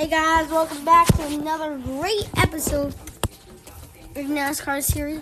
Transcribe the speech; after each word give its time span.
Hey 0.00 0.08
guys, 0.08 0.48
welcome 0.48 0.82
back 0.82 1.06
to 1.08 1.26
another 1.26 1.76
great 1.76 2.26
episode 2.38 2.94
of 4.16 4.16
NASCAR 4.16 4.82
series. 4.82 5.20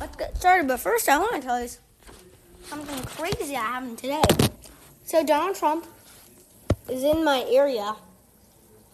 Let's 0.00 0.16
get 0.16 0.34
started, 0.38 0.66
but 0.66 0.80
first 0.80 1.10
I 1.10 1.18
want 1.18 1.34
to 1.34 1.42
tell 1.42 1.60
you 1.60 1.68
something 2.62 3.04
crazy 3.04 3.54
I 3.54 3.60
happened 3.60 3.98
today. 3.98 4.22
So 5.04 5.26
Donald 5.26 5.56
Trump 5.56 5.86
is 6.88 7.02
in 7.04 7.22
my 7.22 7.44
area 7.50 7.96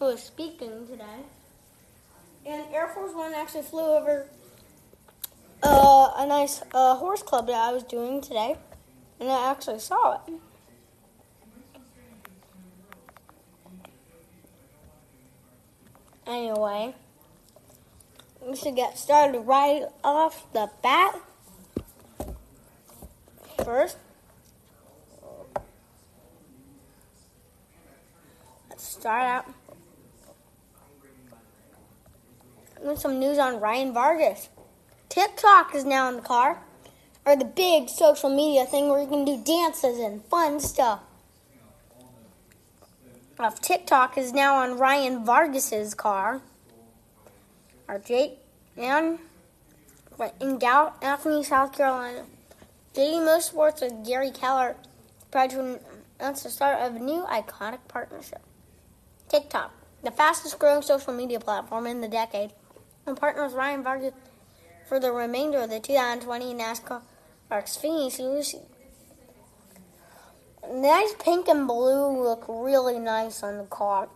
who 0.00 0.08
is 0.08 0.20
speaking 0.20 0.88
today, 0.88 1.20
and 2.44 2.64
Air 2.74 2.88
Force 2.88 3.14
One 3.14 3.32
actually 3.32 3.62
flew 3.62 3.86
over 3.86 4.26
uh, 5.62 6.10
a 6.16 6.26
nice 6.26 6.60
uh, 6.74 6.96
horse 6.96 7.22
club 7.22 7.46
that 7.46 7.54
I 7.54 7.70
was 7.70 7.84
doing 7.84 8.20
today, 8.20 8.56
and 9.20 9.30
I 9.30 9.48
actually 9.48 9.78
saw 9.78 10.14
it. 10.26 10.32
Anyway, 16.30 16.94
we 18.40 18.54
should 18.54 18.76
get 18.76 18.96
started 18.96 19.40
right 19.40 19.82
off 20.04 20.46
the 20.52 20.70
bat. 20.80 21.18
First, 23.64 23.96
let's 28.68 28.84
start 28.84 29.24
out 29.24 29.52
with 32.80 33.00
some 33.00 33.18
news 33.18 33.38
on 33.38 33.58
Ryan 33.58 33.92
Vargas. 33.92 34.50
TikTok 35.08 35.74
is 35.74 35.84
now 35.84 36.08
in 36.08 36.14
the 36.14 36.22
car, 36.22 36.62
or 37.26 37.34
the 37.34 37.44
big 37.44 37.88
social 37.88 38.30
media 38.30 38.66
thing 38.66 38.88
where 38.88 39.02
you 39.02 39.08
can 39.08 39.24
do 39.24 39.42
dances 39.42 39.98
and 39.98 40.24
fun 40.26 40.60
stuff 40.60 41.00
of 43.44 43.60
TikTok 43.60 44.18
is 44.18 44.32
now 44.32 44.56
on 44.56 44.78
Ryan 44.78 45.24
Vargas's 45.24 45.94
car. 45.94 46.40
Our 47.88 47.98
Jake 47.98 48.38
and 48.76 49.18
in 50.40 50.58
Gaffney, 50.58 51.42
South 51.44 51.72
Carolina. 51.72 52.24
JD 52.94 53.14
Motorsports 53.20 53.80
with 53.80 54.06
Gary 54.06 54.30
Keller 54.30 54.76
proud 55.30 55.50
to 55.50 55.78
announce 56.18 56.42
the 56.42 56.50
start 56.50 56.80
of 56.80 56.96
a 56.96 56.98
new 56.98 57.22
iconic 57.22 57.78
partnership. 57.88 58.40
TikTok, 59.28 59.72
the 60.02 60.10
fastest 60.10 60.58
growing 60.58 60.82
social 60.82 61.12
media 61.12 61.38
platform 61.38 61.86
in 61.86 62.00
the 62.00 62.08
decade, 62.08 62.50
and 63.06 63.16
partners 63.16 63.52
Ryan 63.52 63.82
Vargas 63.82 64.12
for 64.88 64.98
the 64.98 65.12
remainder 65.12 65.58
of 65.58 65.70
the 65.70 65.78
2020 65.78 66.54
NASCAR 66.54 67.02
Xfinity 67.50 68.10
Series 68.10 68.56
nice 70.72 71.14
pink 71.18 71.48
and 71.48 71.66
blue 71.66 72.22
look 72.22 72.44
really 72.48 72.98
nice 72.98 73.42
on 73.42 73.58
the 73.58 73.64
car. 73.64 74.08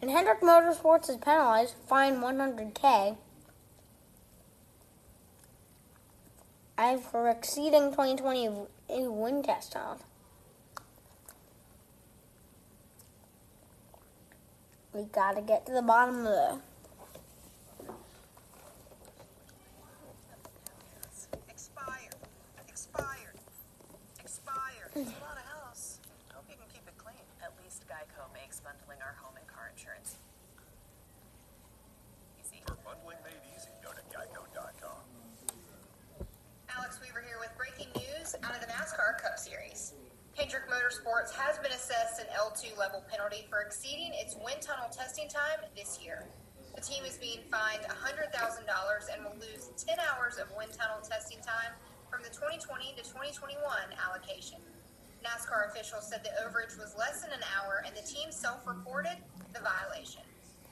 And 0.00 0.10
Hendrick 0.10 0.40
Motorsports 0.40 1.08
is 1.08 1.16
penalized, 1.16 1.74
fine 1.86 2.16
100k. 2.16 3.16
I've 6.76 7.04
for 7.04 7.28
exceeding 7.28 7.90
2020 7.90 8.66
wind 8.88 9.44
test 9.44 9.72
time. 9.72 9.98
We 14.92 15.04
gotta 15.04 15.40
get 15.40 15.66
to 15.66 15.72
the 15.72 15.82
bottom 15.82 16.26
of 16.26 16.60
the 24.94 25.00
There's 25.00 25.16
a 25.16 25.24
lot 25.24 25.40
of 25.40 25.46
house. 25.48 26.00
Hope 26.32 26.44
you 26.48 26.56
can 26.56 26.68
keep 26.68 26.84
it 26.84 26.96
clean. 27.00 27.24
At 27.40 27.52
least 27.62 27.88
Geico 27.88 28.28
makes 28.36 28.60
bundling 28.60 29.00
our 29.00 29.16
home 29.16 29.36
and 29.40 29.46
car 29.48 29.72
insurance 29.72 30.20
easy. 32.52 32.62
For 32.66 32.76
bundling 32.84 33.16
made 33.24 33.40
easy, 33.56 33.72
go 33.80 33.90
to 33.92 34.04
geico.com. 34.12 35.00
Alex 36.76 37.00
Weaver 37.00 37.24
here 37.24 37.40
with 37.40 37.52
breaking 37.56 37.88
news 37.96 38.36
out 38.42 38.52
of 38.54 38.60
the 38.60 38.68
NASCAR 38.68 39.20
Cup 39.20 39.38
Series. 39.38 39.94
Hendrick 40.36 40.68
Motorsports 40.68 41.32
has 41.32 41.58
been 41.60 41.72
assessed 41.72 42.20
an 42.20 42.26
L2 42.32 42.76
level 42.78 43.04
penalty 43.08 43.44
for 43.48 43.60
exceeding 43.60 44.12
its 44.16 44.36
wind 44.40 44.60
tunnel 44.60 44.88
testing 44.88 45.28
time 45.28 45.60
this 45.76 46.00
year. 46.02 46.24
The 46.74 46.80
team 46.80 47.04
is 47.04 47.20
being 47.20 47.44
fined 47.52 47.84
$100,000 47.84 48.32
and 48.32 49.24
will 49.24 49.36
lose 49.36 49.68
10 49.76 49.96
hours 50.00 50.40
of 50.40 50.48
wind 50.56 50.72
tunnel 50.72 51.04
testing 51.04 51.36
time 51.44 51.76
from 52.08 52.22
the 52.24 52.32
2020 52.32 52.96
to 52.96 53.04
2021 53.04 53.60
allocation. 54.00 54.60
NASCAR 55.22 55.70
officials 55.70 56.08
said 56.08 56.24
the 56.24 56.30
overage 56.44 56.76
was 56.78 56.94
less 56.98 57.22
than 57.22 57.30
an 57.30 57.44
hour 57.56 57.84
and 57.86 57.96
the 57.96 58.02
team 58.02 58.30
self 58.30 58.66
reported 58.66 59.16
the 59.54 59.60
violation. 59.60 60.22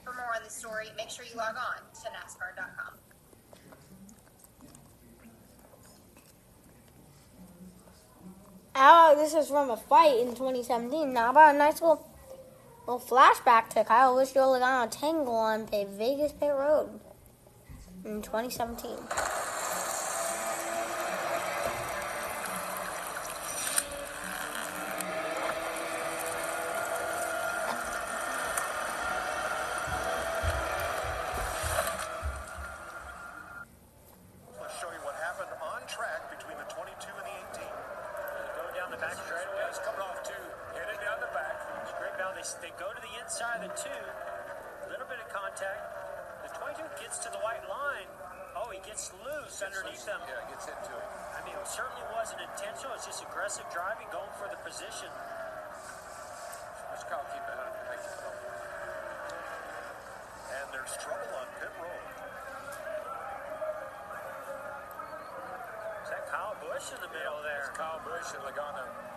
For 0.03 0.13
more 0.13 0.35
on 0.35 0.43
the 0.43 0.49
story, 0.49 0.87
make 0.97 1.09
sure 1.09 1.25
you 1.25 1.37
log 1.37 1.55
on 1.55 1.77
to 2.01 2.09
NASCAR.com. 2.09 2.97
Oh, 8.75 9.15
this 9.17 9.33
is 9.33 9.49
from 9.49 9.69
a 9.69 9.77
fight 9.77 10.19
in 10.19 10.29
2017. 10.29 11.13
Now 11.13 11.29
about 11.29 11.55
a 11.55 11.57
nice 11.57 11.81
little, 11.81 12.07
little 12.87 12.99
flashback 12.99 13.69
to 13.69 13.83
Kyle 13.83 14.15
Busch 14.15 14.33
Logano 14.33 14.89
Tangle 14.89 15.35
on 15.35 15.65
the 15.67 15.87
Vegas 15.97 16.31
Pit 16.33 16.51
Road 16.53 16.99
in 18.03 18.21
2017. 18.21 18.97
they 42.61 42.73
go 42.77 42.89
to 42.93 43.01
the 43.01 43.13
inside 43.21 43.61
of 43.61 43.69
the 43.69 43.77
two. 43.77 44.01
A 44.85 44.89
little 44.89 45.05
bit 45.05 45.21
of 45.21 45.29
contact. 45.33 45.81
The 46.45 46.49
22 46.57 46.81
gets 47.01 47.17
to 47.25 47.29
the 47.29 47.37
white 47.41 47.61
line. 47.69 48.09
Oh, 48.57 48.69
he 48.73 48.81
gets 48.81 49.13
them. 50.05 50.19
Yeah, 50.25 50.41
gets 50.49 50.65
into 50.65 50.93
it. 50.97 51.07
I 51.37 51.39
mean, 51.45 51.53
it 51.53 51.67
certainly 51.67 52.05
wasn't 52.13 52.41
intentional. 52.41 52.93
It's 52.97 53.05
just 53.05 53.21
aggressive 53.21 53.65
driving, 53.69 54.07
going 54.09 54.29
for 54.37 54.49
the 54.49 54.57
position. 54.65 55.09
Let's 56.89 57.05
Kyle 57.05 57.25
keep 57.29 57.43
of 57.45 57.73
Thank 57.85 58.01
you, 58.01 58.13
Phil. 58.17 58.35
And 60.51 60.65
there's 60.73 60.93
trouble 61.01 61.31
on 61.37 61.47
pit 61.61 61.73
road. 61.77 62.05
Is 66.01 66.09
that 66.09 66.23
Kyle 66.29 66.55
Busch 66.61 66.87
in 66.93 66.99
the 67.01 67.11
middle 67.13 67.41
there? 67.45 67.69
It's 67.69 67.77
Kyle 67.77 68.01
Busch 68.01 68.29
and 68.33 68.43
Logano. 68.47 69.10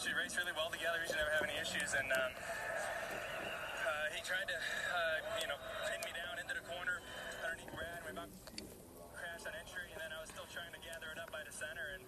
usually 0.00 0.16
race 0.16 0.32
really 0.32 0.56
well 0.56 0.72
together. 0.72 0.96
We 0.96 1.04
usually 1.04 1.20
never 1.20 1.36
have 1.36 1.44
any 1.44 1.60
issues. 1.60 1.92
And 1.92 2.08
um, 2.08 2.32
uh, 2.32 4.16
he 4.16 4.24
tried 4.24 4.48
to, 4.48 4.56
uh, 4.56 5.44
you 5.44 5.44
know, 5.44 5.60
pin 5.92 6.00
me 6.08 6.12
down 6.16 6.40
into 6.40 6.56
the 6.56 6.64
corner 6.64 7.04
underneath 7.44 7.68
Brad. 7.68 8.00
We 8.08 8.16
about 8.16 8.32
crashed 9.12 9.44
on 9.44 9.52
entry, 9.60 9.92
and 9.92 10.00
then 10.00 10.08
I 10.08 10.24
was 10.24 10.32
still 10.32 10.48
trying 10.48 10.72
to 10.72 10.80
gather 10.80 11.12
it 11.12 11.20
up 11.20 11.28
by 11.28 11.44
the 11.44 11.52
center, 11.52 12.00
and 12.00 12.02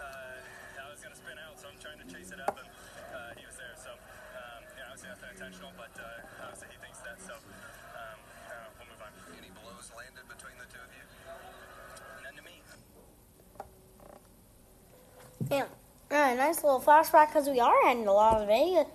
uh, 0.00 0.80
I 0.80 0.88
was 0.88 1.04
going 1.04 1.12
to 1.12 1.20
spin 1.20 1.36
out, 1.36 1.60
so 1.60 1.68
I'm 1.68 1.76
trying 1.84 2.00
to 2.00 2.08
chase 2.08 2.32
it 2.32 2.40
up, 2.40 2.56
and 2.56 2.64
uh, 3.12 3.36
he 3.36 3.44
was 3.44 3.60
there. 3.60 3.76
So, 3.76 3.92
um, 3.92 4.64
yeah, 4.80 4.88
obviously 4.88 5.12
that's 5.12 5.20
not 5.20 5.36
intentional, 5.36 5.72
but 5.76 5.92
uh, 6.00 6.48
obviously 6.48 6.72
he 6.72 6.80
thinks 6.80 7.04
that. 7.04 7.20
So. 7.20 7.36
Alright, 16.34 16.48
nice 16.48 16.64
little 16.64 16.80
flashback 16.80 17.28
because 17.28 17.48
we 17.48 17.60
are 17.60 17.72
heading 17.84 18.04
to 18.04 18.12
Las 18.12 18.44
Vegas. 18.44 18.88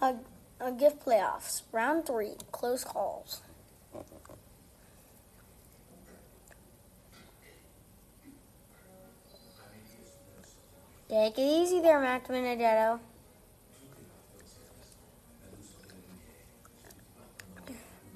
A, 0.00 0.14
a 0.58 0.72
gift 0.72 1.04
playoffs, 1.04 1.62
round 1.70 2.06
three, 2.06 2.32
close 2.50 2.82
calls. 2.82 3.42
Take 11.10 11.38
it 11.38 11.42
easy 11.42 11.80
there, 11.80 12.00
Matt 12.00 12.26
DiBenedetto. 12.26 13.00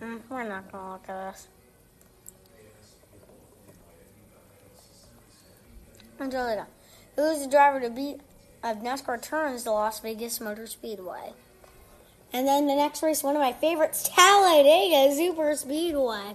Mm, 0.00 0.20
we're 0.30 0.48
not 0.48 0.72
gonna 0.72 0.92
look 0.92 1.08
at 1.10 1.32
this. 1.34 1.48
Angelica, 6.20 6.66
who 7.16 7.24
is 7.30 7.42
the 7.42 7.50
driver 7.50 7.80
to 7.80 7.90
beat 7.90 8.20
of 8.62 8.78
NASCAR 8.78 9.22
turns 9.22 9.64
the 9.64 9.70
Las 9.70 10.00
Vegas 10.00 10.40
Motor 10.40 10.66
Speedway? 10.66 11.32
And 12.32 12.46
then 12.46 12.66
the 12.66 12.74
next 12.74 13.02
race, 13.02 13.22
one 13.22 13.36
of 13.36 13.42
my 13.42 13.52
favorites, 13.52 14.08
Talladega 14.14 15.14
Super 15.14 15.54
Speedway. 15.56 16.34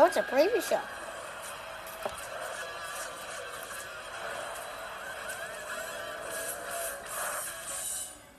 Oh, 0.00 0.06
it's 0.06 0.14
a 0.16 0.22
preview 0.22 0.62
show. 0.62 0.78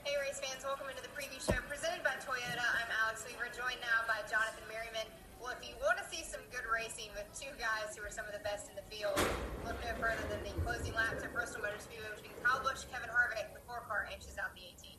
Hey, 0.08 0.16
race 0.24 0.40
fans, 0.40 0.64
welcome 0.64 0.88
into 0.88 1.04
the 1.04 1.12
preview 1.12 1.36
show 1.44 1.60
presented 1.68 2.00
by 2.00 2.16
Toyota. 2.24 2.64
I'm 2.64 2.88
Alex 3.04 3.28
Weaver, 3.28 3.52
joined 3.52 3.84
now 3.84 4.08
by 4.08 4.24
Jonathan 4.32 4.64
Merriman. 4.72 5.04
Well, 5.44 5.52
if 5.52 5.60
you 5.68 5.76
want 5.84 6.00
to 6.00 6.08
see 6.08 6.24
some 6.24 6.40
good 6.48 6.64
racing 6.72 7.12
with 7.12 7.28
two 7.36 7.52
guys 7.60 7.92
who 7.92 8.08
are 8.08 8.14
some 8.16 8.24
of 8.24 8.32
the 8.32 8.40
best 8.48 8.72
in 8.72 8.80
the 8.80 8.88
field, 8.88 9.20
look 9.68 9.76
no 9.84 9.92
further 10.00 10.24
than 10.32 10.40
the 10.48 10.56
closing 10.64 10.96
laps 10.96 11.28
at 11.28 11.36
Bristol 11.36 11.60
Motor 11.60 11.84
Speedway 11.84 12.08
between 12.16 12.40
Kyle 12.40 12.64
Busch, 12.64 12.88
Kevin 12.88 13.12
Harvick, 13.12 13.52
the 13.52 13.60
four 13.68 13.84
car 13.84 14.08
inches 14.08 14.40
out 14.40 14.56
the 14.56 14.64
18. 14.64 14.96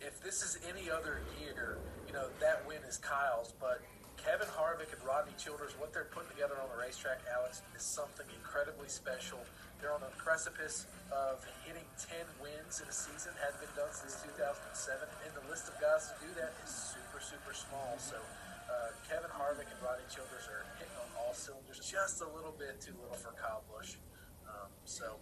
if 0.00 0.24
this 0.24 0.40
is 0.40 0.56
any 0.64 0.88
other 0.88 1.20
year, 1.36 1.76
you 2.08 2.16
know, 2.16 2.32
that 2.40 2.64
win 2.64 2.80
is 2.88 2.96
Kyle's, 2.96 3.52
but 3.60 3.84
Kevin 4.28 4.52
Harvick 4.52 4.92
and 4.92 5.00
Rodney 5.08 5.32
Childers, 5.40 5.72
what 5.80 5.88
they're 5.96 6.12
putting 6.12 6.28
together 6.28 6.60
on 6.60 6.68
the 6.68 6.76
racetrack, 6.76 7.24
Alex, 7.32 7.64
is 7.72 7.80
something 7.80 8.28
incredibly 8.36 8.84
special. 8.84 9.40
They're 9.80 9.96
on 9.96 10.04
the 10.04 10.12
precipice 10.20 10.84
of 11.08 11.40
hitting 11.64 11.88
10 11.96 12.28
wins 12.36 12.84
in 12.84 12.92
a 12.92 12.92
season, 12.92 13.32
hadn't 13.40 13.56
been 13.64 13.72
done 13.72 13.88
since 13.88 14.20
2007, 14.28 14.52
and 15.24 15.32
the 15.32 15.40
list 15.48 15.72
of 15.72 15.80
guys 15.80 16.12
to 16.12 16.14
do 16.20 16.28
that 16.36 16.52
is 16.60 16.68
super, 16.68 17.24
super 17.24 17.56
small. 17.56 17.96
So 17.96 18.20
uh, 18.68 18.92
Kevin 19.08 19.32
Harvick 19.32 19.72
and 19.72 19.80
Rodney 19.80 20.04
Childers 20.12 20.44
are 20.52 20.68
hitting 20.76 20.92
on 21.00 21.08
all 21.16 21.32
cylinders, 21.32 21.80
just 21.80 22.20
a 22.20 22.28
little 22.28 22.52
bit 22.52 22.84
too 22.84 23.00
little 23.00 23.16
for 23.16 23.32
Kyle 23.32 23.64
Busch. 23.64 23.96
Um, 24.44 24.68
so 24.84 25.16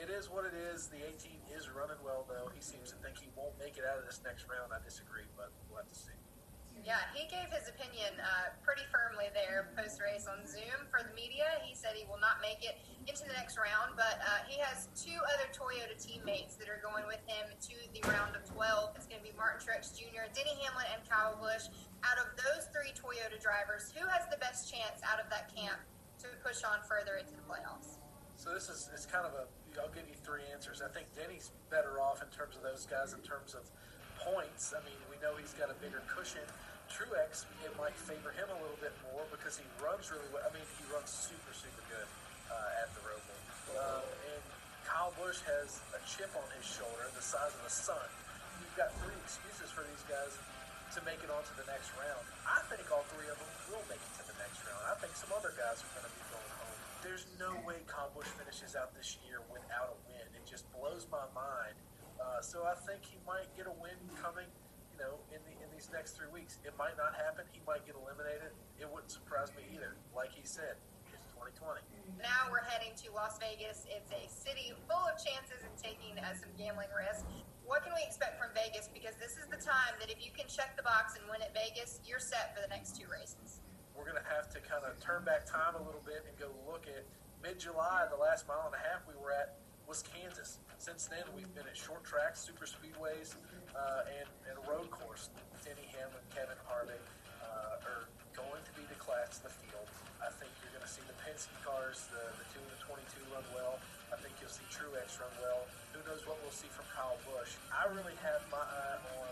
it 0.00 0.08
is 0.08 0.32
what 0.32 0.48
it 0.48 0.56
is. 0.72 0.88
The 0.88 1.04
18 1.04 1.44
is 1.52 1.68
running 1.76 2.00
well, 2.00 2.24
though. 2.24 2.48
He 2.56 2.64
seems 2.64 2.88
to 2.88 2.96
think 3.04 3.20
he 3.20 3.28
won't 3.36 3.52
make 3.60 3.76
it 3.76 3.84
out 3.84 4.00
of 4.00 4.08
this 4.08 4.24
next 4.24 4.48
round. 4.48 4.72
I 4.72 4.80
disagree, 4.80 5.28
but 5.36 5.52
we'll 5.68 5.84
have 5.84 5.92
to 5.92 6.00
see. 6.08 6.16
Yeah, 6.84 7.00
he 7.16 7.24
gave 7.26 7.48
his 7.50 7.66
opinion 7.72 8.14
uh, 8.20 8.52
pretty 8.60 8.84
firmly 8.92 9.32
there 9.32 9.72
post 9.74 9.98
race 9.98 10.28
on 10.28 10.44
Zoom 10.44 10.84
for 10.92 11.00
the 11.02 11.14
media. 11.16 11.46
He 11.64 11.72
said 11.72 11.96
he 11.96 12.04
will 12.04 12.20
not 12.20 12.38
make 12.44 12.60
it 12.60 12.78
into 13.08 13.24
the 13.24 13.34
next 13.34 13.56
round, 13.56 13.96
but 13.96 14.20
uh, 14.20 14.44
he 14.44 14.60
has 14.60 14.90
two 14.92 15.16
other 15.34 15.48
Toyota 15.50 15.96
teammates 15.96 16.54
that 16.60 16.68
are 16.68 16.82
going 16.84 17.08
with 17.08 17.22
him 17.24 17.48
to 17.70 17.76
the 17.96 18.02
round 18.06 18.36
of 18.36 18.44
12. 18.44 18.94
It's 18.98 19.08
going 19.08 19.22
to 19.22 19.26
be 19.26 19.34
Martin 19.34 19.62
Truex 19.62 19.96
Jr., 19.96 20.28
Denny 20.36 20.54
Hamlin, 20.62 20.86
and 20.92 21.02
Kyle 21.08 21.38
Busch. 21.40 21.72
Out 22.04 22.18
of 22.20 22.28
those 22.38 22.68
three 22.70 22.92
Toyota 22.94 23.40
drivers, 23.40 23.90
who 23.90 24.04
has 24.06 24.28
the 24.30 24.38
best 24.38 24.68
chance 24.68 25.00
out 25.02 25.18
of 25.18 25.26
that 25.32 25.50
camp 25.50 25.80
to 26.22 26.28
push 26.44 26.62
on 26.62 26.84
further 26.86 27.18
into 27.18 27.34
the 27.34 27.44
playoffs? 27.48 27.98
So 28.36 28.52
this 28.52 28.68
is 28.68 28.90
it's 28.92 29.06
kind 29.06 29.24
of 29.24 29.32
a. 29.34 29.48
I'll 29.80 29.92
give 29.92 30.08
you 30.08 30.16
three 30.16 30.44
answers. 30.52 30.80
I 30.80 30.88
think 30.88 31.08
Denny's 31.12 31.52
better 31.68 32.00
off 32.00 32.22
in 32.22 32.28
terms 32.32 32.56
of 32.56 32.62
those 32.62 32.86
guys 32.86 33.12
in 33.12 33.20
terms 33.20 33.52
of 33.52 33.68
points. 34.26 34.74
I 34.74 34.82
mean, 34.82 34.98
we 35.06 35.14
know 35.22 35.38
he's 35.38 35.54
got 35.54 35.70
a 35.70 35.78
bigger 35.78 36.02
cushion. 36.10 36.42
Truex, 36.90 37.46
it 37.62 37.70
might 37.78 37.94
favor 37.94 38.34
him 38.34 38.50
a 38.50 38.58
little 38.58 38.78
bit 38.82 38.94
more 39.10 39.22
because 39.30 39.58
he 39.58 39.66
runs 39.78 40.10
really 40.10 40.26
well. 40.34 40.42
I 40.42 40.50
mean, 40.50 40.66
he 40.78 40.84
runs 40.90 41.10
super, 41.10 41.54
super 41.54 41.82
good 41.86 42.08
uh, 42.50 42.82
at 42.82 42.90
the 42.94 43.02
Roval. 43.06 43.38
Um, 43.74 44.06
and 44.34 44.42
Kyle 44.86 45.14
Busch 45.18 45.42
has 45.46 45.82
a 45.94 46.00
chip 46.06 46.30
on 46.34 46.46
his 46.54 46.66
shoulder 46.66 47.06
the 47.14 47.22
size 47.22 47.54
of 47.54 47.62
the 47.62 47.70
sun. 47.70 48.06
You've 48.62 48.78
got 48.78 48.94
three 49.02 49.14
excuses 49.22 49.70
for 49.70 49.82
these 49.86 50.04
guys 50.06 50.34
to 50.94 51.02
make 51.02 51.18
it 51.22 51.30
onto 51.30 51.50
the 51.58 51.66
next 51.66 51.90
round. 51.98 52.22
I 52.46 52.62
think 52.70 52.86
all 52.94 53.02
three 53.10 53.26
of 53.26 53.36
them 53.36 53.50
will 53.70 53.84
make 53.90 54.00
it 54.00 54.12
to 54.22 54.24
the 54.30 54.36
next 54.38 54.62
round. 54.62 54.82
I 54.86 54.94
think 55.02 55.12
some 55.18 55.34
other 55.34 55.50
guys 55.58 55.82
are 55.82 55.90
going 55.98 56.06
to 56.06 56.14
be 56.14 56.24
going 56.30 56.52
home. 56.54 56.78
There's 57.02 57.26
no 57.36 57.50
way 57.66 57.82
Kyle 57.90 58.10
Busch 58.14 58.30
finishes 58.38 58.78
out 58.78 58.94
this 58.94 59.18
year 59.26 59.42
without 59.50 59.90
a 59.90 59.96
win. 60.06 60.26
It 60.38 60.46
just 60.46 60.70
blows 60.70 61.04
my 61.10 61.26
mind. 61.34 61.76
Uh, 62.20 62.40
so 62.40 62.64
I 62.64 62.74
think 62.86 63.04
he 63.04 63.18
might 63.26 63.48
get 63.56 63.66
a 63.66 63.74
win 63.80 63.96
coming, 64.20 64.48
you 64.92 64.98
know, 65.00 65.20
in 65.32 65.40
the 65.44 65.54
in 65.60 65.68
these 65.72 65.88
next 65.92 66.16
three 66.16 66.30
weeks. 66.32 66.58
It 66.64 66.72
might 66.78 66.96
not 66.96 67.14
happen. 67.16 67.44
He 67.52 67.60
might 67.66 67.84
get 67.84 67.94
eliminated. 67.96 68.52
It 68.80 68.88
wouldn't 68.88 69.12
surprise 69.12 69.52
me 69.56 69.64
either. 69.72 69.96
Like 70.16 70.32
he 70.32 70.44
said, 70.44 70.76
it's 71.12 71.28
2020. 71.36 71.80
Now 72.20 72.48
we're 72.48 72.64
heading 72.64 72.96
to 73.04 73.12
Las 73.12 73.36
Vegas. 73.40 73.84
It's 73.88 74.08
a 74.12 74.24
city 74.28 74.72
full 74.88 75.04
of 75.04 75.16
chances 75.20 75.60
and 75.64 75.72
taking 75.76 76.16
uh, 76.20 76.32
some 76.36 76.50
gambling 76.56 76.90
risks. 76.96 77.28
What 77.68 77.82
can 77.84 77.92
we 77.92 78.02
expect 78.06 78.38
from 78.40 78.54
Vegas? 78.54 78.88
Because 78.94 79.18
this 79.18 79.36
is 79.36 79.44
the 79.50 79.58
time 79.58 79.98
that 80.00 80.08
if 80.08 80.22
you 80.22 80.30
can 80.32 80.46
check 80.46 80.78
the 80.78 80.86
box 80.86 81.18
and 81.18 81.26
win 81.28 81.42
at 81.42 81.50
Vegas, 81.52 81.98
you're 82.06 82.22
set 82.22 82.54
for 82.54 82.62
the 82.62 82.70
next 82.70 82.94
two 82.96 83.10
races. 83.10 83.60
we're 83.96 84.06
going 84.06 84.20
to 84.20 84.28
have 84.30 84.46
to 84.54 84.60
kind 84.62 84.84
of 84.86 84.94
turn 85.02 85.24
back 85.26 85.42
time 85.44 85.74
a 85.74 85.82
little 85.82 86.02
bit 86.06 86.22
and 86.28 86.34
go 86.38 86.52
look 86.68 86.86
at 86.86 87.02
mid 87.42 87.58
July, 87.58 88.06
the 88.10 88.16
last 88.16 88.46
mile 88.46 88.70
and 88.70 88.76
a 88.76 88.82
half 88.86 89.02
we 89.08 89.18
were 89.18 89.32
at 89.34 89.58
was 89.86 90.02
Kansas. 90.02 90.58
Since 90.82 91.06
then, 91.06 91.22
we've 91.30 91.50
been 91.54 91.66
at 91.66 91.78
short 91.78 92.02
tracks, 92.02 92.42
super 92.42 92.66
speedways, 92.66 93.38
uh, 93.70 94.02
and, 94.18 94.26
and 94.50 94.58
road 94.66 94.90
course. 94.90 95.30
Denny 95.62 95.86
Hamlin, 95.94 96.22
Kevin 96.34 96.58
Harvick 96.66 97.02
uh, 97.38 97.86
are 97.86 98.10
going 98.34 98.62
to 98.66 98.72
be 98.74 98.82
the 98.90 98.98
class 98.98 99.38
of 99.42 99.50
the 99.50 99.54
field. 99.62 99.86
I 100.18 100.30
think 100.42 100.50
you're 100.58 100.74
going 100.74 100.82
to 100.82 100.90
see 100.90 101.06
the 101.06 101.14
Penske 101.22 101.54
cars, 101.62 102.10
the, 102.10 102.22
the 102.34 102.46
2 102.50 102.62
and 102.66 102.70
the 102.74 102.82
22 102.82 103.30
run 103.30 103.46
well. 103.54 103.78
I 104.10 104.18
think 104.18 104.34
you'll 104.42 104.50
see 104.50 104.66
Truex 104.74 105.22
run 105.22 105.30
well. 105.38 105.66
Who 105.94 106.02
knows 106.06 106.22
what 106.26 106.38
we'll 106.42 106.54
see 106.54 106.70
from 106.74 106.86
Kyle 106.90 107.18
Busch. 107.22 107.54
I 107.70 107.86
really 107.90 108.14
have 108.26 108.42
my 108.50 108.62
eye 108.62 108.98
on 109.22 109.30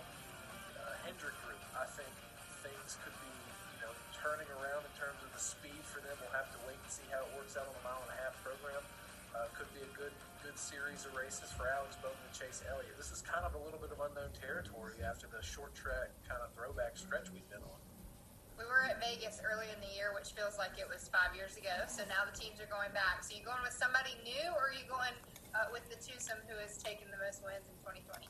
uh, 0.78 0.94
Hendrick 1.02 1.34
Group. 1.42 1.62
I 1.74 1.86
think 1.98 2.10
things 2.62 2.94
could 3.02 3.14
be, 3.18 3.34
you 3.74 3.80
know, 3.82 3.92
turning 4.14 4.46
around 4.62 4.86
in 4.86 4.94
terms 4.94 5.18
of 5.18 5.30
the 5.34 5.42
speed 5.42 5.82
for 5.82 5.98
them. 5.98 6.14
We'll 6.22 6.34
have 6.34 6.50
to 6.54 6.60
wait 6.62 6.78
and 6.78 6.90
see 6.90 7.06
how 7.10 7.26
it 7.26 7.30
works 7.34 7.58
out 7.58 7.66
on 7.66 7.74
the 7.74 7.84
mile 7.86 8.02
and 8.06 8.14
a 8.14 8.18
half 8.22 8.34
program. 8.42 8.82
Uh, 9.34 9.50
could 9.58 9.70
be 9.74 9.82
a 9.82 9.92
good 9.98 10.14
good 10.44 10.60
series 10.60 11.08
of 11.08 11.16
races 11.16 11.48
for 11.56 11.64
Alex 11.72 11.96
Bowman 12.04 12.20
and 12.20 12.36
Chase 12.36 12.60
Elliott. 12.68 12.92
This 13.00 13.08
is 13.08 13.24
kind 13.24 13.48
of 13.48 13.56
a 13.56 13.60
little 13.64 13.80
bit 13.80 13.88
of 13.88 13.96
unknown 13.96 14.28
territory 14.36 15.00
after 15.00 15.24
the 15.24 15.40
short 15.40 15.72
track 15.72 16.12
kind 16.28 16.44
of 16.44 16.52
throwback 16.52 17.00
stretch 17.00 17.32
we've 17.32 17.48
been 17.48 17.64
on. 17.64 17.80
We 18.60 18.68
were 18.68 18.84
at 18.84 19.00
Vegas 19.00 19.40
early 19.40 19.72
in 19.72 19.80
the 19.80 19.88
year, 19.96 20.12
which 20.12 20.36
feels 20.36 20.60
like 20.60 20.76
it 20.76 20.84
was 20.84 21.08
five 21.08 21.32
years 21.32 21.56
ago. 21.56 21.88
So 21.88 22.04
now 22.12 22.28
the 22.28 22.36
teams 22.36 22.60
are 22.60 22.68
going 22.68 22.92
back. 22.92 23.24
So 23.24 23.32
you 23.32 23.40
going 23.40 23.64
with 23.64 23.72
somebody 23.72 24.12
new, 24.20 24.52
or 24.52 24.68
are 24.68 24.76
you 24.76 24.84
going 24.84 25.16
uh, 25.56 25.72
with 25.72 25.88
the 25.88 25.96
twosome 25.96 26.44
who 26.44 26.60
has 26.60 26.76
taken 26.76 27.08
the 27.08 27.16
most 27.24 27.40
wins 27.40 27.64
in 27.64 27.76
2020? 27.80 28.28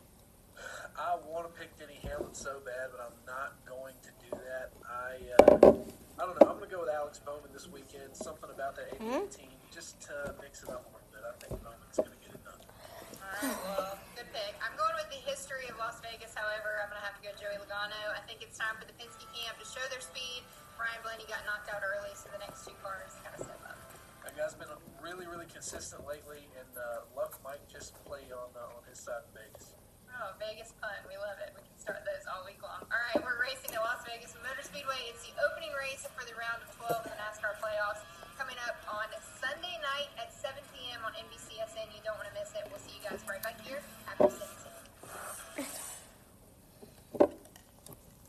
I 0.94 1.18
want 1.26 1.50
to 1.50 1.52
pick 1.59 1.75
Denny 1.75 1.99
Hamlin 2.06 2.30
so 2.30 2.62
bad, 2.62 2.94
but 2.94 3.02
I'm 3.11 3.18
not 3.26 3.59
going 3.66 3.99
to 4.06 4.12
do 4.23 4.30
that. 4.38 4.71
I 4.87 5.18
uh, 5.50 5.83
I 6.14 6.30
don't 6.30 6.38
know. 6.38 6.47
I'm 6.47 6.62
going 6.62 6.71
to 6.71 6.75
go 6.78 6.87
with 6.87 6.94
Alex 6.94 7.18
Bowman 7.18 7.50
this 7.50 7.66
weekend. 7.66 8.14
Something 8.14 8.54
about 8.54 8.78
that 8.78 8.94
88 9.02 9.35
team, 9.35 9.59
just 9.75 9.99
to 10.06 10.30
mix 10.38 10.62
it 10.62 10.71
up 10.71 10.87
a 10.87 11.03
little. 11.24 11.32
I 11.32 11.40
think 11.40 11.56
Bowman's 11.64 11.96
going 11.96 12.12
to 12.12 12.20
get 12.20 12.32
it 12.36 12.42
done. 12.44 12.60
All 12.60 13.32
right, 13.32 13.58
well, 13.64 13.96
good 14.16 14.28
pick. 14.32 14.52
I'm 14.60 14.76
going 14.76 14.92
with 15.00 15.08
the 15.08 15.22
history 15.24 15.66
of 15.72 15.76
Las 15.80 16.00
Vegas, 16.04 16.36
however. 16.36 16.84
I'm 16.84 16.92
going 16.92 17.00
to 17.00 17.06
have 17.06 17.16
to 17.16 17.24
go 17.24 17.32
Joey 17.40 17.56
Logano. 17.56 18.12
I 18.12 18.20
think 18.28 18.44
it's 18.44 18.60
time 18.60 18.76
for 18.76 18.84
the 18.84 18.94
Penske 19.00 19.24
camp 19.32 19.56
to 19.56 19.66
show 19.66 19.82
their 19.88 20.04
speed. 20.04 20.44
Ryan 20.76 21.00
Blaney 21.06 21.26
got 21.30 21.46
knocked 21.48 21.70
out 21.72 21.80
early, 21.80 22.12
so 22.18 22.28
the 22.34 22.42
next 22.42 22.66
two 22.66 22.76
cars 22.82 23.14
got 23.24 23.38
to 23.38 23.46
step 23.46 23.60
up. 23.64 23.78
That 24.26 24.34
guy's 24.36 24.56
been 24.56 24.72
really, 25.00 25.28
really 25.28 25.46
consistent 25.46 26.02
lately, 26.08 26.48
and 26.56 26.72
uh, 26.74 27.06
luck 27.14 27.38
might 27.44 27.62
just 27.68 27.94
play 28.08 28.24
on 28.32 28.50
uh, 28.56 28.76
on 28.76 28.82
his 28.88 28.98
side 28.98 29.22
in 29.28 29.32
Vegas. 29.36 29.76
Oh, 30.14 30.32
Vegas 30.40 30.72
pun. 30.80 30.96
We 31.10 31.18
love 31.20 31.36
it. 31.42 31.52
We 31.52 31.62
can 31.62 31.76
start 31.76 32.06
those 32.06 32.24
all 32.30 32.46
week 32.46 32.62
long. 32.62 32.86
All 32.88 33.02
right, 33.12 33.20
we're 33.20 33.36
racing 33.36 33.74
at 33.74 33.82
Las 33.82 34.00
Vegas 34.08 34.32
Motor 34.40 34.64
Speedway. 34.64 34.96
It's 35.12 35.26
the 35.26 35.34
opening 35.44 35.74
race 35.76 36.06
for 36.14 36.24
the 36.24 36.34
round 36.38 36.62
of 36.64 36.70
12 36.78 37.02
of 37.02 37.10
the 37.10 37.18
NASCAR 37.18 37.58
playoffs 37.60 38.06
coming 38.38 38.56
up 38.66 38.78
on 38.90 39.06
Sunday 39.38 39.76
night 39.84 40.10
at 40.18 40.32
7 40.32 40.54
p.m. 40.56 40.63
on 41.04 41.12
NBCSN. 41.12 41.87
You 41.94 42.00
don't 42.04 42.16
want 42.16 42.28
to 42.28 42.34
miss 42.40 42.50
it. 42.54 42.66
We'll 42.70 42.80
see 42.80 42.96
you 42.96 43.08
guys 43.08 43.20
right 43.28 43.42
back 43.42 43.61
here 43.61 43.80
after 44.08 44.30
City. 44.30 44.50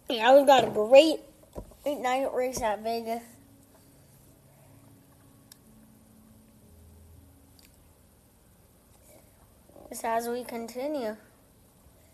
Yeah, 0.10 0.36
we've 0.36 0.46
got 0.46 0.66
a 0.66 0.70
great 0.70 1.20
night 1.86 2.34
race 2.34 2.62
at 2.62 2.84
Vegas. 2.84 3.24
Just 9.90 10.04
as 10.04 10.28
we 10.28 10.44
continue. 10.44 11.16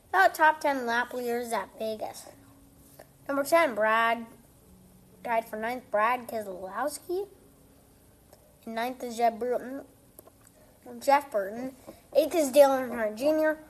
About 0.10 0.36
top 0.36 0.62
10 0.62 0.86
lap 0.86 1.13
leaders 1.13 1.51
at 1.51 1.70
Vegas. 1.80 2.27
Number 3.27 3.44
10, 3.44 3.75
Brad. 3.75 4.25
Tied 5.24 5.46
for 5.46 5.56
ninth, 5.56 5.89
Brad 5.89 6.27
Keselowski. 6.27 7.27
And 8.65 8.75
ninth 8.75 9.03
is 9.03 9.18
Jeff 9.18 9.39
Burton. 9.39 9.82
Jeff 11.00 11.31
Burton. 11.31 11.73
Eighth 12.15 12.35
is 12.35 12.51
Dale 12.51 12.69
Earnhardt 12.69 13.17
Jr. 13.17 13.61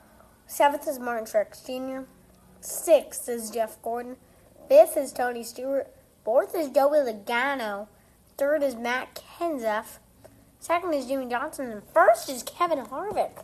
Seventh 0.47 0.87
is 0.87 0.99
Martin 0.99 1.25
Truex 1.25 1.65
Jr. 1.65 2.07
Sixth 2.59 3.27
is 3.29 3.49
Jeff 3.51 3.81
Gordon. 3.81 4.17
Fifth 4.67 4.97
is 4.97 5.13
Tony 5.13 5.43
Stewart. 5.43 5.93
Fourth 6.23 6.55
is 6.55 6.69
Joey 6.69 6.99
Logano. 6.99 7.87
Third 8.37 8.63
is 8.63 8.75
Matt 8.75 9.21
Kenseth. 9.39 9.99
Second 10.59 10.93
is 10.93 11.07
Jimmie 11.07 11.29
Johnson. 11.29 11.71
And 11.71 11.83
first 11.93 12.29
is 12.29 12.43
Kevin 12.43 12.79
Harvick. 12.79 13.43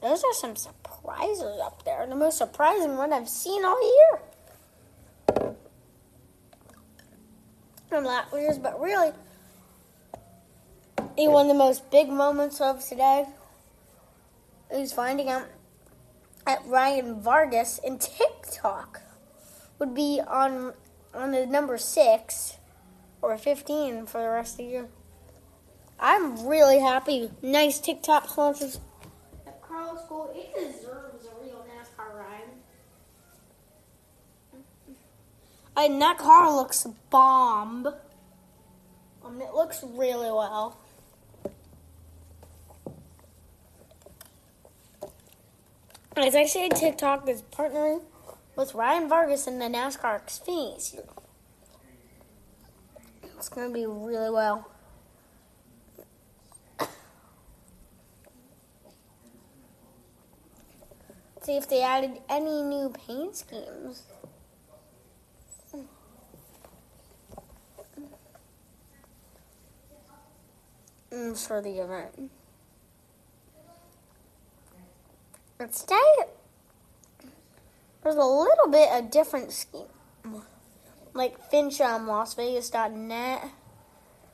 Those 0.00 0.22
are 0.22 0.34
some 0.34 0.56
surprises 0.56 1.60
up 1.62 1.84
there. 1.84 2.06
The 2.06 2.14
most 2.14 2.38
surprising 2.38 2.96
one 2.96 3.12
I've 3.12 3.28
seen 3.28 3.64
all 3.64 3.80
year. 3.82 4.20
Lap 7.90 8.32
leaders, 8.32 8.58
but 8.58 8.80
really, 8.80 9.12
one 11.16 11.46
of 11.46 11.48
the 11.48 11.54
most 11.54 11.90
big 11.90 12.08
moments 12.08 12.60
of 12.60 12.84
today 12.84 13.24
is 14.72 14.92
finding 14.92 15.28
out 15.28 15.46
that 16.44 16.60
Ryan 16.66 17.20
Vargas 17.20 17.78
in 17.78 17.98
TikTok 17.98 19.00
would 19.78 19.94
be 19.94 20.20
on 20.26 20.74
on 21.14 21.30
the 21.30 21.46
number 21.46 21.78
six 21.78 22.58
or 23.22 23.38
fifteen 23.38 24.06
for 24.06 24.20
the 24.20 24.28
rest 24.28 24.54
of 24.54 24.58
the 24.58 24.64
year. 24.64 24.88
I'm 26.00 26.46
really 26.46 26.80
happy. 26.80 27.30
Nice 27.40 27.78
TikTok 27.78 28.28
sponsors. 28.28 28.80
Carlos 29.62 30.02
Gold, 30.08 30.30
it 30.34 30.52
deserves 30.54 31.26
a 31.26 31.44
real 31.44 31.64
NASCAR 31.70 32.18
ride. 32.18 32.50
And 35.76 36.02
that 36.02 36.18
car 36.18 36.54
looks 36.54 36.86
bomb. 37.10 37.86
Um, 39.24 39.40
it 39.40 39.54
looks 39.54 39.82
really 39.84 40.30
well. 40.30 40.78
As 46.16 46.36
I 46.36 46.46
say, 46.46 46.68
TikTok 46.68 47.28
is 47.28 47.42
partnering 47.42 48.02
with 48.56 48.72
Ryan 48.74 49.08
Vargas 49.08 49.48
in 49.48 49.58
the 49.58 49.64
NASCAR 49.64 50.24
Xfinity. 50.24 51.00
It's 53.36 53.48
going 53.48 53.68
to 53.68 53.74
be 53.74 53.84
really 53.84 54.30
well. 54.30 54.70
See 61.42 61.56
if 61.56 61.68
they 61.68 61.82
added 61.82 62.20
any 62.28 62.62
new 62.62 62.90
paint 62.90 63.36
schemes. 63.36 64.04
Mm, 71.10 71.46
for 71.46 71.60
the 71.60 71.78
event. 71.80 72.30
Instead, 75.64 75.98
there's 78.02 78.16
a 78.16 78.22
little 78.22 78.68
bit 78.70 78.90
of 78.92 79.10
different 79.10 79.50
scheme. 79.50 79.86
Like 81.14 81.50
Fincham, 81.50 82.06
LasVegas.net. 82.06 83.48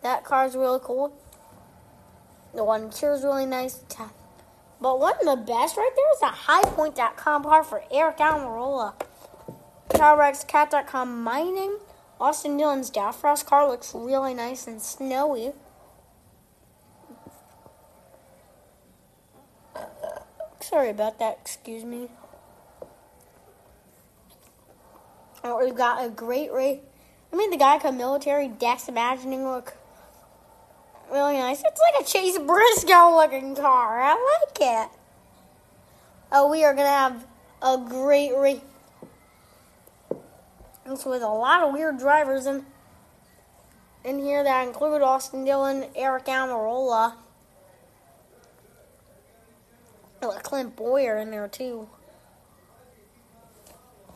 That 0.02 0.24
card's 0.24 0.56
really 0.56 0.80
cool. 0.82 1.16
The 2.52 2.64
one 2.64 2.90
here 2.90 3.12
is 3.12 3.22
really 3.22 3.46
nice. 3.46 3.84
But 4.80 4.98
one 4.98 5.14
of 5.20 5.24
the 5.24 5.36
best 5.36 5.76
right 5.76 5.90
there 5.94 6.12
is 6.14 6.22
a 6.22 6.36
highpoint.com 6.50 7.44
car 7.44 7.62
for 7.62 7.84
Aric 7.94 8.18
Almirola. 8.18 8.94
CalRexCat.com 9.90 11.22
mining. 11.22 11.78
Austin 12.20 12.56
Dillon's 12.56 12.90
Dalfrost 12.90 13.46
car 13.46 13.68
looks 13.68 13.94
really 13.94 14.34
nice 14.34 14.66
and 14.66 14.82
snowy. 14.82 15.52
Sorry 20.70 20.90
about 20.90 21.18
that, 21.18 21.38
excuse 21.42 21.82
me. 21.82 22.06
Oh, 25.42 25.64
we've 25.64 25.74
got 25.74 26.06
a 26.06 26.08
great 26.08 26.52
race. 26.52 26.78
I 27.32 27.36
mean, 27.36 27.50
the 27.50 27.56
Geico 27.56 27.92
military 27.92 28.46
Dex 28.46 28.88
Imagining 28.88 29.42
look 29.42 29.74
really 31.10 31.38
nice. 31.38 31.60
It's 31.64 31.80
like 31.92 32.04
a 32.04 32.08
Chase 32.08 32.38
Briscoe 32.38 33.16
looking 33.16 33.56
car. 33.56 34.00
I 34.00 34.12
like 34.12 34.58
it. 34.60 34.90
Oh, 36.30 36.48
we 36.48 36.62
are 36.62 36.72
going 36.72 36.86
to 36.86 36.88
have 36.88 37.26
a 37.62 37.76
great 37.76 38.36
race. 38.36 38.60
It's 40.86 41.04
with 41.04 41.22
a 41.22 41.26
lot 41.26 41.64
of 41.64 41.72
weird 41.72 41.98
drivers 41.98 42.46
in, 42.46 42.64
in 44.04 44.20
here 44.20 44.44
that 44.44 44.68
include 44.68 45.02
Austin 45.02 45.44
Dillon, 45.44 45.86
Aric 45.96 46.26
Almirola. 46.26 47.14
Oh, 50.22 50.38
Clint 50.42 50.76
Bowyer 50.76 51.16
in 51.16 51.30
there 51.30 51.48
too. 51.48 51.88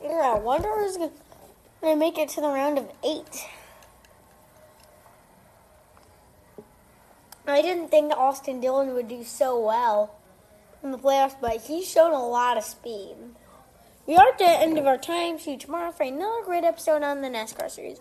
Yeah, 0.02 0.34
I 0.34 0.38
wonder 0.38 0.68
who's 0.68 0.96
to 0.96 1.10
make 1.96 2.18
it 2.18 2.28
to 2.30 2.40
the 2.40 2.48
round 2.48 2.78
of 2.78 2.90
eight. 3.02 3.46
I 7.46 7.62
didn't 7.62 7.88
think 7.88 8.12
Austin 8.12 8.60
Dillon 8.60 8.94
would 8.94 9.08
do 9.08 9.24
so 9.24 9.58
well 9.58 10.14
in 10.82 10.92
the 10.92 10.98
playoffs, 10.98 11.36
but 11.40 11.62
he's 11.62 11.88
shown 11.88 12.12
a 12.12 12.26
lot 12.26 12.56
of 12.58 12.64
speed. 12.64 13.16
We 14.06 14.16
are 14.16 14.28
at 14.28 14.38
the 14.38 14.44
end 14.44 14.78
of 14.78 14.86
our 14.86 14.98
time. 14.98 15.38
See 15.38 15.52
you 15.52 15.58
tomorrow 15.58 15.90
for 15.90 16.02
another 16.02 16.42
great 16.44 16.64
episode 16.64 17.02
on 17.02 17.22
the 17.22 17.28
NASCAR 17.28 17.70
series. 17.70 18.00